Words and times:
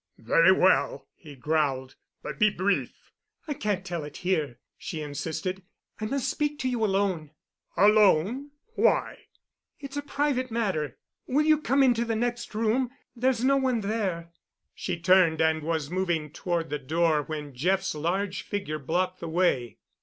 "Very 0.17 0.51
well," 0.51 1.07
he 1.13 1.35
growled, 1.35 1.95
"but 2.23 2.39
be 2.39 2.49
brief." 2.49 3.11
"I 3.47 3.53
can't 3.53 3.85
tell 3.85 4.03
it 4.03 4.17
here," 4.25 4.57
she 4.75 4.99
insisted. 5.03 5.61
"I 5.99 6.05
must 6.05 6.27
speak 6.27 6.57
to 6.57 6.67
you 6.67 6.83
alone." 6.83 7.29
"Alone? 7.77 8.49
Why?" 8.73 9.25
"It's 9.79 9.97
a 9.97 10.01
private 10.01 10.49
matter. 10.49 10.97
Will 11.27 11.45
you 11.45 11.59
come 11.61 11.83
into 11.83 12.03
the 12.03 12.15
next 12.15 12.55
room, 12.55 12.89
there's 13.15 13.45
no 13.45 13.57
one 13.57 13.81
there——" 13.81 14.31
She 14.73 14.99
turned 14.99 15.39
and 15.39 15.61
was 15.61 15.91
moving 15.91 16.31
toward 16.31 16.71
the 16.71 16.79
door 16.79 17.21
when 17.21 17.53
Jeff's 17.53 17.93
large 17.93 18.41
figure 18.41 18.79
blocked 18.79 19.19
the 19.19 19.29
way. 19.29 19.77